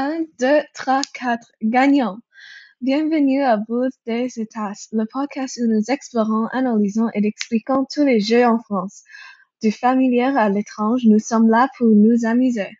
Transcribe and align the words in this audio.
Un, 0.00 0.26
deux, 0.38 0.60
trois, 0.74 1.00
quatre, 1.12 1.50
gagnant! 1.60 2.18
Bienvenue 2.80 3.42
à 3.42 3.56
Boules 3.56 3.90
des 4.06 4.28
États, 4.38 4.70
le 4.92 5.04
podcast 5.12 5.58
où 5.60 5.66
nous 5.66 5.82
explorons, 5.88 6.46
analysons 6.52 7.08
et 7.14 7.26
expliquons 7.26 7.84
tous 7.92 8.04
les 8.04 8.20
jeux 8.20 8.46
en 8.46 8.60
France. 8.60 9.02
Du 9.60 9.72
familier 9.72 10.22
à 10.22 10.48
l'étrange, 10.50 11.00
nous 11.06 11.18
sommes 11.18 11.50
là 11.50 11.66
pour 11.76 11.88
nous 11.88 12.24
amuser. 12.24 12.70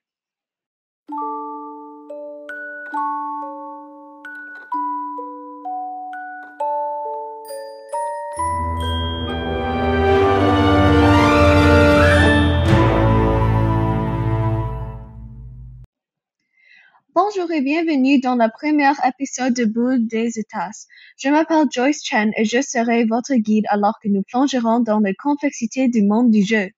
Bonjour 17.48 17.60
et 17.60 17.64
bienvenue 17.64 18.20
dans 18.20 18.34
le 18.34 18.46
premier 18.52 18.92
épisode 19.06 19.54
de 19.54 19.64
Boules 19.64 20.06
des 20.06 20.38
États. 20.38 20.70
Je 21.16 21.30
m'appelle 21.30 21.64
Joyce 21.70 22.04
Chen 22.04 22.30
et 22.36 22.44
je 22.44 22.60
serai 22.60 23.06
votre 23.06 23.34
guide 23.36 23.64
alors 23.70 23.94
que 24.02 24.08
nous 24.08 24.22
plongerons 24.22 24.80
dans 24.80 25.00
la 25.00 25.14
complexité 25.14 25.88
du 25.88 26.02
monde 26.02 26.30
du 26.30 26.42
jeu. 26.42 26.68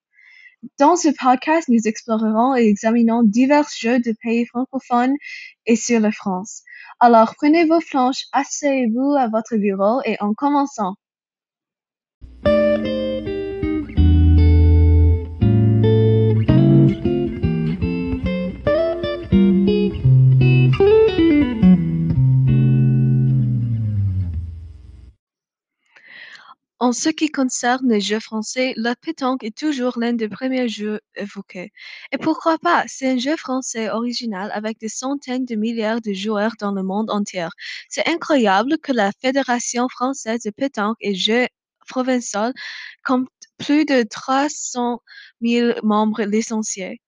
Dans 0.78 0.94
ce 0.94 1.08
podcast, 1.08 1.68
nous 1.68 1.80
explorerons 1.86 2.54
et 2.54 2.68
examinons 2.68 3.24
divers 3.24 3.66
jeux 3.80 3.98
de 3.98 4.14
pays 4.22 4.46
francophones 4.46 5.14
et 5.66 5.74
sur 5.74 5.98
la 5.98 6.12
France. 6.12 6.62
Alors 7.00 7.34
prenez 7.36 7.64
vos 7.64 7.80
planches, 7.80 8.26
asseyez-vous 8.32 9.16
à 9.18 9.26
votre 9.26 9.56
bureau 9.56 10.00
et 10.04 10.16
en 10.20 10.34
commençant. 10.34 10.94
En 26.80 26.92
ce 26.92 27.10
qui 27.10 27.30
concerne 27.30 27.88
les 27.90 28.00
jeux 28.00 28.20
français, 28.20 28.72
la 28.76 28.96
pétanque 28.96 29.44
est 29.44 29.56
toujours 29.56 29.98
l'un 29.98 30.14
des 30.14 30.28
premiers 30.28 30.68
jeux 30.68 31.00
évoqués. 31.14 31.72
Et 32.10 32.18
pourquoi 32.18 32.58
pas? 32.58 32.84
C'est 32.88 33.08
un 33.10 33.18
jeu 33.18 33.36
français 33.36 33.90
original 33.90 34.50
avec 34.54 34.78
des 34.78 34.88
centaines 34.88 35.44
de 35.44 35.54
milliards 35.56 36.00
de 36.00 36.12
joueurs 36.14 36.54
dans 36.58 36.72
le 36.72 36.82
monde 36.82 37.10
entier. 37.10 37.46
C'est 37.88 38.08
incroyable 38.08 38.78
que 38.78 38.92
la 38.92 39.12
Fédération 39.20 39.88
française 39.90 40.40
de 40.42 40.50
pétanque 40.50 40.96
et 41.00 41.14
jeux 41.14 41.46
provençal 41.86 42.52
compte 43.04 43.28
plus 43.58 43.84
de 43.84 44.02
300 44.02 45.00
000 45.42 45.74
membres 45.82 46.22
licenciés. 46.22 47.00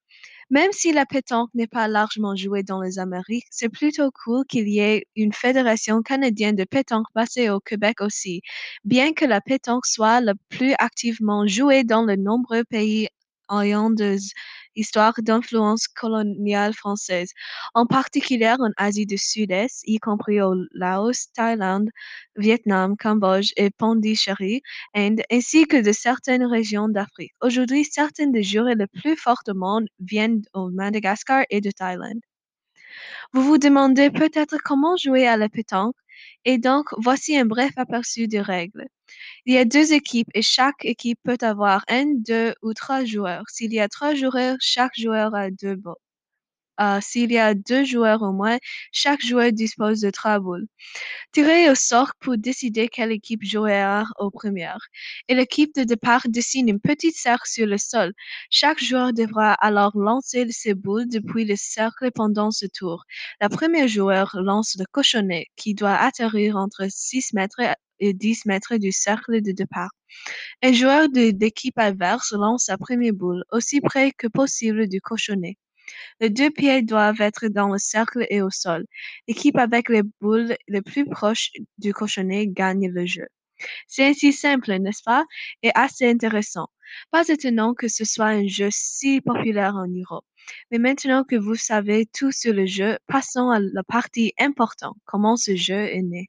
Même 0.52 0.70
si 0.72 0.92
la 0.92 1.06
pétanque 1.06 1.48
n'est 1.54 1.66
pas 1.66 1.88
largement 1.88 2.36
jouée 2.36 2.62
dans 2.62 2.82
les 2.82 2.98
Amériques, 2.98 3.46
c'est 3.50 3.70
plutôt 3.70 4.10
cool 4.10 4.44
qu'il 4.46 4.68
y 4.68 4.80
ait 4.80 5.06
une 5.16 5.32
fédération 5.32 6.02
canadienne 6.02 6.56
de 6.56 6.64
pétanque 6.64 7.06
basée 7.14 7.48
au 7.48 7.58
Québec 7.58 8.02
aussi, 8.02 8.42
bien 8.84 9.14
que 9.14 9.24
la 9.24 9.40
pétanque 9.40 9.86
soit 9.86 10.20
la 10.20 10.34
plus 10.50 10.74
activement 10.78 11.46
jouée 11.46 11.84
dans 11.84 12.04
de 12.04 12.16
nombreux 12.16 12.64
pays 12.64 13.08
ayant 13.50 13.88
histoires 14.76 15.14
d'influence 15.18 15.88
coloniale 15.88 16.74
française, 16.74 17.30
en 17.74 17.86
particulier 17.86 18.54
en 18.58 18.70
Asie 18.76 19.06
du 19.06 19.18
Sud-Est, 19.18 19.82
y 19.86 19.98
compris 19.98 20.40
au 20.40 20.54
Laos, 20.72 21.28
Thaïlande, 21.34 21.90
Vietnam, 22.36 22.96
Cambodge 22.96 23.52
et 23.56 23.70
Pondichéry, 23.70 24.62
Inde, 24.94 25.22
ainsi 25.30 25.66
que 25.66 25.80
de 25.80 25.92
certaines 25.92 26.44
régions 26.44 26.88
d'Afrique. 26.88 27.32
Aujourd'hui, 27.40 27.84
certaines 27.84 28.32
des 28.32 28.42
jurés 28.42 28.74
les 28.74 28.86
plus 28.86 29.16
forts 29.16 29.42
du 29.46 29.54
monde 29.54 29.86
viennent 30.00 30.42
au 30.54 30.70
Madagascar 30.70 31.44
et 31.50 31.60
de 31.60 31.70
Thaïlande. 31.70 32.20
Vous 33.32 33.42
vous 33.42 33.58
demandez 33.58 34.10
peut-être 34.10 34.58
comment 34.62 34.96
jouer 34.96 35.26
à 35.26 35.36
la 35.36 35.48
pétanque, 35.48 35.96
et 36.44 36.58
donc 36.58 36.86
voici 36.98 37.36
un 37.36 37.46
bref 37.46 37.72
aperçu 37.76 38.28
des 38.28 38.40
règles. 38.40 38.86
Il 39.46 39.54
y 39.54 39.58
a 39.58 39.64
deux 39.64 39.92
équipes 39.92 40.28
et 40.34 40.42
chaque 40.42 40.84
équipe 40.84 41.18
peut 41.24 41.38
avoir 41.42 41.84
un, 41.88 42.06
deux 42.14 42.54
ou 42.62 42.74
trois 42.74 43.04
joueurs. 43.04 43.44
S'il 43.48 43.72
y 43.72 43.80
a 43.80 43.88
trois 43.88 44.14
joueurs, 44.14 44.56
chaque 44.60 44.96
joueur 44.96 45.34
a 45.34 45.50
deux 45.50 45.76
balles. 45.76 45.94
Euh, 46.80 46.98
S'il 47.02 47.30
y 47.32 47.38
a 47.38 47.54
deux 47.54 47.84
joueurs 47.84 48.22
au 48.22 48.32
moins, 48.32 48.58
chaque 48.92 49.20
joueur 49.24 49.52
dispose 49.52 50.00
de 50.00 50.10
trois 50.10 50.38
boules. 50.40 50.66
Tirez 51.32 51.70
au 51.70 51.74
sort 51.74 52.12
pour 52.20 52.38
décider 52.38 52.88
quelle 52.88 53.12
équipe 53.12 53.44
jouera 53.44 54.04
au 54.18 54.30
premier. 54.30 54.72
Et 55.28 55.34
l'équipe 55.34 55.74
de 55.76 55.84
départ 55.84 56.22
dessine 56.28 56.68
une 56.68 56.80
petite 56.80 57.16
cercle 57.16 57.48
sur 57.48 57.66
le 57.66 57.78
sol. 57.78 58.12
Chaque 58.50 58.82
joueur 58.82 59.12
devra 59.12 59.54
alors 59.54 59.96
lancer 59.96 60.46
ses 60.50 60.74
boules 60.74 61.08
depuis 61.08 61.44
le 61.44 61.56
cercle 61.56 62.10
pendant 62.12 62.50
ce 62.50 62.66
tour. 62.66 63.04
Le 63.40 63.48
premier 63.48 63.86
joueur 63.88 64.36
lance 64.42 64.76
le 64.78 64.86
cochonnet 64.90 65.46
qui 65.56 65.74
doit 65.74 65.94
atterrir 65.96 66.56
entre 66.56 66.86
6 66.88 67.34
mètres 67.34 67.60
et 68.02 68.12
10 68.12 68.46
mètres 68.46 68.76
du 68.76 68.92
cercle 68.92 69.40
de 69.40 69.52
départ. 69.52 69.90
Un 70.62 70.72
joueur 70.72 71.08
de 71.08 71.32
l'équipe 71.40 71.78
adverse 71.78 72.32
lance 72.32 72.66
sa 72.66 72.76
première 72.76 73.14
boule 73.14 73.44
aussi 73.50 73.80
près 73.80 74.12
que 74.12 74.26
possible 74.26 74.88
du 74.88 75.00
cochonnet. 75.00 75.56
Les 76.20 76.30
deux 76.30 76.50
pieds 76.50 76.82
doivent 76.82 77.20
être 77.20 77.48
dans 77.48 77.68
le 77.68 77.78
cercle 77.78 78.26
et 78.28 78.42
au 78.42 78.50
sol. 78.50 78.84
L'équipe 79.28 79.56
avec 79.56 79.88
les 79.88 80.02
boules 80.20 80.56
les 80.68 80.82
plus 80.82 81.06
proches 81.06 81.50
du 81.78 81.92
cochonnet 81.92 82.46
gagne 82.48 82.88
le 82.90 83.06
jeu. 83.06 83.26
C'est 83.86 84.04
ainsi 84.04 84.32
simple, 84.32 84.72
n'est-ce 84.78 85.02
pas? 85.04 85.24
Et 85.62 85.70
assez 85.74 86.08
intéressant. 86.08 86.68
Pas 87.10 87.26
étonnant 87.28 87.74
que 87.74 87.88
ce 87.88 88.04
soit 88.04 88.26
un 88.26 88.46
jeu 88.46 88.68
si 88.70 89.20
populaire 89.20 89.76
en 89.76 89.86
Europe. 89.86 90.24
Mais 90.70 90.78
maintenant 90.78 91.24
que 91.24 91.36
vous 91.36 91.54
savez 91.54 92.06
tout 92.06 92.32
sur 92.32 92.52
le 92.52 92.66
jeu, 92.66 92.98
passons 93.06 93.50
à 93.50 93.60
la 93.60 93.84
partie 93.84 94.34
importante, 94.38 94.96
comment 95.04 95.36
ce 95.36 95.54
jeu 95.54 95.84
est 95.88 96.02
né? 96.02 96.28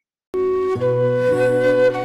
Música 0.76 2.03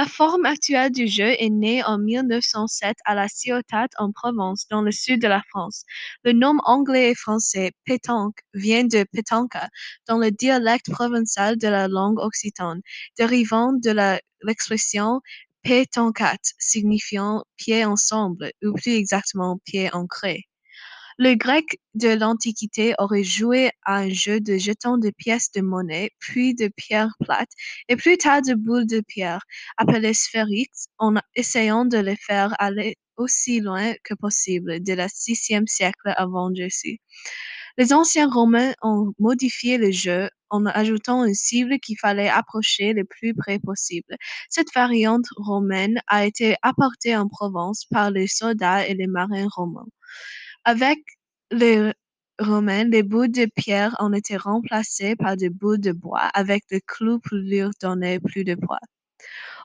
La 0.00 0.06
forme 0.06 0.46
actuelle 0.46 0.92
du 0.92 1.06
jeu 1.06 1.34
est 1.38 1.50
née 1.50 1.84
en 1.84 1.98
1907 1.98 2.96
à 3.04 3.14
La 3.14 3.28
Ciotat 3.28 3.88
en 3.98 4.12
Provence, 4.12 4.66
dans 4.70 4.80
le 4.80 4.92
sud 4.92 5.20
de 5.20 5.28
la 5.28 5.42
France. 5.50 5.84
Le 6.24 6.32
nom 6.32 6.56
anglais 6.64 7.10
et 7.10 7.14
français 7.14 7.72
pétanque 7.84 8.38
vient 8.54 8.84
de 8.84 9.04
petanca, 9.12 9.68
dans 10.08 10.16
le 10.16 10.30
dialecte 10.30 10.90
provençal 10.90 11.58
de 11.58 11.68
la 11.68 11.86
langue 11.86 12.18
occitane, 12.18 12.80
dérivant 13.18 13.74
de 13.74 13.94
l'expression 14.42 15.20
pétanquat, 15.62 16.54
signifiant 16.58 17.44
pied 17.58 17.84
ensemble, 17.84 18.52
ou 18.64 18.72
plus 18.72 18.92
exactement 18.92 19.58
pied 19.66 19.92
ancré. 19.92 20.46
Les 21.22 21.36
Grecs 21.36 21.78
de 21.92 22.08
l'Antiquité 22.08 22.94
auraient 22.98 23.22
joué 23.24 23.72
à 23.84 23.98
un 23.98 24.08
jeu 24.08 24.40
de 24.40 24.56
jetons 24.56 24.96
de 24.96 25.10
pièces 25.10 25.52
de 25.52 25.60
monnaie, 25.60 26.12
puis 26.18 26.54
de 26.54 26.68
pierres 26.74 27.14
plates, 27.22 27.52
et 27.90 27.96
plus 27.96 28.16
tard 28.16 28.40
de 28.40 28.54
boules 28.54 28.86
de 28.86 29.02
pierre, 29.06 29.42
appelées 29.76 30.14
sphériques, 30.14 30.72
en 30.96 31.16
essayant 31.36 31.84
de 31.84 31.98
les 31.98 32.16
faire 32.16 32.54
aller 32.58 32.96
aussi 33.18 33.60
loin 33.60 33.92
que 34.02 34.14
possible 34.14 34.80
dès 34.80 34.96
le 34.96 35.04
sixième 35.12 35.66
siècle 35.66 36.14
avant 36.16 36.54
Jésus. 36.54 37.00
Les 37.76 37.92
anciens 37.92 38.30
Romains 38.30 38.72
ont 38.80 39.12
modifié 39.18 39.76
le 39.76 39.90
jeu 39.90 40.30
en 40.48 40.64
ajoutant 40.64 41.26
une 41.26 41.34
cible 41.34 41.80
qu'il 41.80 41.98
fallait 41.98 42.30
approcher 42.30 42.94
le 42.94 43.04
plus 43.04 43.34
près 43.34 43.58
possible. 43.58 44.16
Cette 44.48 44.72
variante 44.74 45.26
romaine 45.36 46.00
a 46.06 46.24
été 46.24 46.56
apportée 46.62 47.14
en 47.14 47.28
Provence 47.28 47.84
par 47.90 48.10
les 48.10 48.26
soldats 48.26 48.86
et 48.88 48.94
les 48.94 49.06
marins 49.06 49.48
romains. 49.54 49.86
Avec 50.64 50.98
les 51.50 51.92
Romains, 52.38 52.84
les 52.84 53.02
bouts 53.02 53.26
de 53.28 53.46
pierre 53.46 53.94
ont 53.98 54.12
été 54.12 54.36
remplacés 54.36 55.16
par 55.16 55.36
des 55.36 55.50
bouts 55.50 55.76
de 55.78 55.92
bois 55.92 56.30
avec 56.34 56.64
des 56.70 56.80
clous 56.80 57.18
pour 57.20 57.38
leur 57.38 57.70
donner 57.80 58.20
plus 58.20 58.44
de 58.44 58.54
poids. 58.54 58.80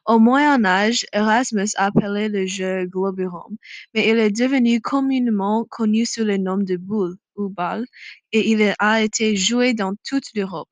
Au 0.06 0.20
Moyen 0.20 0.66
Âge, 0.66 1.06
Erasmus 1.14 1.70
a 1.78 1.86
appelé 1.88 2.30
le 2.30 2.46
jeu 2.48 2.86
globurum, 2.86 3.58
mais 3.94 4.10
il 4.10 4.20
est 4.20 4.32
devenu 4.32 4.82
communément 4.82 5.66
connu 5.66 6.06
sous 6.06 6.24
le 6.26 6.38
nom 6.38 6.58
de 6.58 6.78
boule 6.78 7.18
ou 7.36 7.50
balle 7.50 7.86
et 8.32 8.52
il 8.52 8.74
a 8.80 9.02
été 9.04 9.36
joué 9.36 9.74
dans 9.74 9.96
toute 10.06 10.26
l'Europe. 10.36 10.70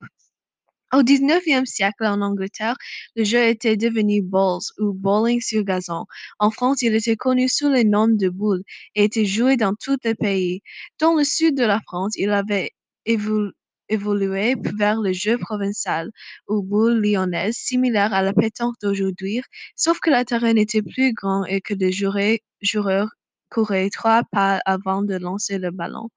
Au 0.94 1.02
dix-neuvième 1.02 1.66
siècle 1.66 2.04
en 2.06 2.20
Angleterre, 2.20 2.76
le 3.16 3.24
jeu 3.24 3.42
était 3.42 3.76
devenu 3.76 4.22
bowls 4.22 4.62
ou 4.78 4.92
bowling 4.92 5.40
sur 5.40 5.64
gazon. 5.64 6.04
En 6.38 6.52
France, 6.52 6.82
il 6.82 6.94
était 6.94 7.16
connu 7.16 7.48
sous 7.48 7.68
le 7.68 7.82
nom 7.82 8.06
de 8.06 8.28
boule 8.28 8.62
et 8.94 9.04
était 9.04 9.24
joué 9.24 9.56
dans 9.56 9.74
tout 9.74 9.96
le 10.04 10.14
pays. 10.14 10.62
Dans 11.00 11.14
le 11.16 11.24
sud 11.24 11.56
de 11.56 11.64
la 11.64 11.80
France, 11.80 12.12
il 12.16 12.30
avait 12.30 12.70
évolué 13.06 14.54
vers 14.78 15.00
le 15.00 15.12
jeu 15.12 15.36
provençal 15.36 16.10
ou 16.48 16.62
boule 16.62 17.00
lyonnaise, 17.02 17.56
similaire 17.56 18.14
à 18.14 18.22
la 18.22 18.32
pétanque 18.32 18.76
d'aujourd'hui, 18.80 19.42
sauf 19.74 19.98
que 19.98 20.10
le 20.10 20.24
terrain 20.24 20.54
était 20.54 20.82
plus 20.82 21.12
grand 21.12 21.44
et 21.46 21.60
que 21.60 21.74
les 21.74 21.90
joueurs 21.92 23.08
courait 23.54 23.90
trois 23.90 24.24
pas 24.32 24.60
avant 24.66 25.02
de 25.02 25.14
lancer 25.14 25.58
le 25.58 25.70
ballon. 25.70 26.08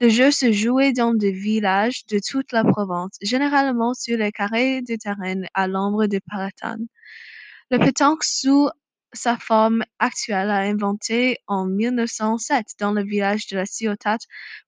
Le 0.00 0.08
jeu 0.08 0.32
se 0.32 0.50
jouait 0.50 0.92
dans 0.92 1.14
des 1.14 1.30
villages 1.32 2.04
de 2.06 2.18
toute 2.18 2.50
la 2.52 2.64
Provence, 2.64 3.12
généralement 3.22 3.94
sur 3.94 4.18
les 4.18 4.32
carrés 4.32 4.82
de 4.82 4.96
terrain 4.96 5.42
à 5.54 5.68
l'ombre 5.68 6.06
des 6.06 6.20
platanes. 6.20 6.86
Le 7.70 7.78
pétanque 7.78 8.24
sous 8.24 8.68
sa 9.12 9.36
forme 9.36 9.82
actuelle 9.98 10.50
a 10.50 10.60
inventé 10.60 11.38
en 11.46 11.66
1907 11.66 12.66
dans 12.78 12.92
le 12.92 13.02
village 13.02 13.46
de 13.48 13.56
la 13.56 13.66
Ciotat, 13.66 14.18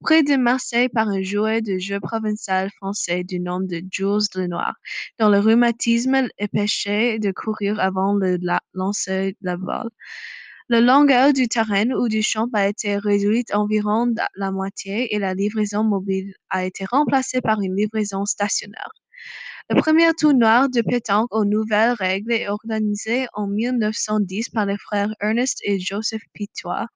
près 0.00 0.22
de 0.22 0.36
Marseille 0.36 0.88
par 0.88 1.08
un 1.08 1.22
joueur 1.22 1.60
de 1.62 1.78
jeu 1.78 2.00
provincial 2.00 2.70
français 2.76 3.24
du 3.24 3.40
nom 3.40 3.60
de 3.60 3.82
Jules 3.90 4.28
Lenoir, 4.34 4.74
dont 5.18 5.28
le 5.28 5.38
rhumatisme 5.38 6.28
empêchait 6.40 7.18
de 7.18 7.32
courir 7.32 7.78
avant 7.80 8.14
le 8.14 8.38
lancer 8.74 9.36
la 9.42 9.56
balle. 9.56 9.90
La 10.72 10.80
longueur 10.80 11.34
du 11.34 11.48
terrain 11.48 11.90
ou 11.90 12.08
du 12.08 12.22
champ 12.22 12.46
a 12.54 12.66
été 12.66 12.96
réduite 12.96 13.54
environ 13.54 14.06
la 14.36 14.50
moitié 14.50 15.14
et 15.14 15.18
la 15.18 15.34
livraison 15.34 15.84
mobile 15.84 16.32
a 16.48 16.64
été 16.64 16.86
remplacée 16.86 17.42
par 17.42 17.60
une 17.60 17.76
livraison 17.76 18.24
stationnaire. 18.24 18.90
Le 19.68 19.78
premier 19.78 20.14
tournoi 20.14 20.68
de 20.68 20.80
pétanque 20.80 21.28
aux 21.30 21.44
nouvelles 21.44 21.92
règles 21.92 22.32
est 22.32 22.48
organisé 22.48 23.26
en 23.34 23.48
1910 23.48 24.48
par 24.48 24.64
les 24.64 24.78
frères 24.78 25.14
Ernest 25.20 25.58
et 25.62 25.78
Joseph 25.78 26.22
Pitois, 26.32 26.86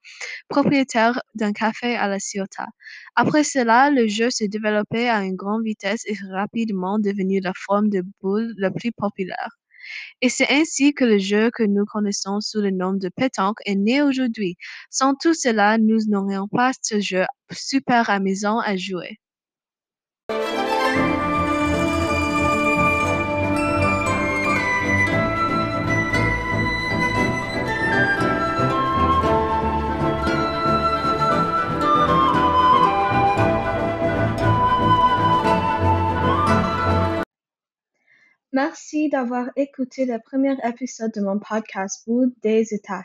propriétaires 0.49 1.21
d'un 1.35 1.53
café 1.53 1.97
à 1.97 2.09
La 2.09 2.19
Ciotat. 2.19 2.69
Après 3.15 3.45
cela, 3.45 3.91
le 3.91 4.09
jeu 4.09 4.31
s'est 4.31 4.49
développé 4.49 5.11
à 5.11 5.23
une 5.23 5.37
grande 5.37 5.65
vitesse 5.65 6.01
et 6.07 6.17
rapidement 6.33 6.99
devenu 6.99 7.41
la 7.41 7.53
forme 7.55 7.91
de 7.91 8.03
boule 8.23 8.55
la 8.57 8.71
plus 8.71 8.93
populaire. 8.93 9.51
Et 10.23 10.29
c'est 10.29 10.49
ainsi 10.51 10.93
que 10.95 11.05
le 11.05 11.19
jeu 11.19 11.51
que 11.51 11.63
nous 11.63 11.85
connaissons 11.87 12.41
sous 12.41 12.61
le 12.61 12.71
nom 12.71 12.93
de 12.95 13.09
pétanque 13.09 13.59
est 13.67 13.75
né 13.77 14.03
aujourd'hui. 14.03 14.57
Sans 14.91 15.15
tout 15.15 15.35
cela, 15.35 15.79
nous 15.79 15.99
n'aurions 16.09 16.49
pas 16.49 16.73
ce 16.83 17.01
jeu 17.01 17.25
super 17.53 18.11
amusant 18.11 18.59
à 18.61 18.77
jouer. 18.77 19.19
Merci 38.57 39.11
d'avoir 39.11 39.51
écouté 39.57 40.07
le 40.07 40.19
premier 40.19 40.57
épisode 40.67 41.13
de 41.13 41.21
mon 41.21 41.39
podcast 41.39 42.03
Bout 42.07 42.33
des 42.43 42.73
États. 42.73 43.03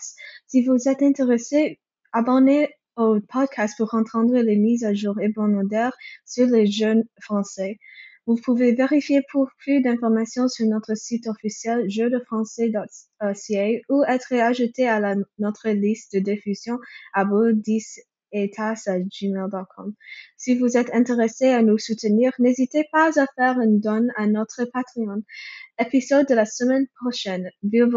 Si 0.48 0.64
vous 0.64 0.88
êtes 0.88 1.02
intéressé, 1.02 1.82
abonnez 2.14 2.70
au 2.96 3.20
podcast 3.20 3.76
pour 3.78 3.94
entendre 3.94 4.38
les 4.38 4.56
mises 4.56 4.86
à 4.86 4.94
jour 4.94 5.20
hebdomadaires 5.20 5.92
sur 6.26 6.48
les 6.48 6.68
jeunes 6.68 7.04
français. 7.20 7.80
Vous 8.26 8.38
pouvez 8.38 8.74
vérifier 8.74 9.24
pour 9.30 9.50
plus 9.58 9.82
d'informations 9.82 10.48
sur 10.48 10.68
notre 10.68 10.96
site 10.96 11.28
officiel 11.28 11.90
jeudefrançais.ca 11.90 13.82
ou 13.90 14.06
être 14.06 14.34
ajouté 14.34 14.88
à 14.88 15.16
notre 15.38 15.68
liste 15.68 16.14
de 16.14 16.20
diffusion 16.20 16.80
à 17.14 17.26
bout 17.26 17.52
10 17.52 18.00
gmail.com. 18.34 19.94
Si 20.38 20.56
vous 20.56 20.78
êtes 20.78 20.94
intéressé 20.94 21.50
à 21.50 21.62
nous 21.62 21.78
soutenir, 21.78 22.32
n'hésitez 22.40 22.86
pas 22.92 23.20
à 23.20 23.26
faire 23.36 23.60
une 23.60 23.80
donne 23.80 24.12
à 24.16 24.28
notre 24.28 24.66
Patreon. 24.66 25.24
Épisode 25.80 26.28
de 26.28 26.36
la 26.36 26.46
semaine 26.46 26.88
prochaine. 27.00 27.50
Bill 27.64 27.90